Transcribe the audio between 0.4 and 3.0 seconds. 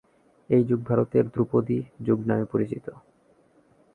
এই যুগ ভারতের ধ্রুপদি যুগ নামে পরিচিত।